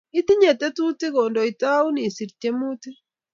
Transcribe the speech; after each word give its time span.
Itinye 0.19 0.51
tetutik 0.59 1.11
kondoitaun 1.15 1.95
isir 2.07 2.29
tiemutik 2.39 2.95